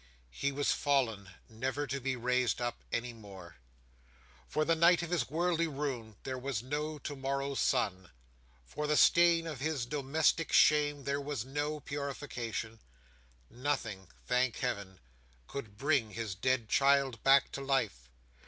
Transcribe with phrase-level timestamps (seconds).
[0.31, 3.57] He was fallen, never to be raised up any more.
[4.47, 8.09] For the night of his worldly ruin there was no to morrow's sun;
[8.65, 12.79] for the stain of his domestic shame there was no purification;
[13.47, 14.99] nothing, thank Heaven,
[15.45, 18.09] could bring his dead child back to life.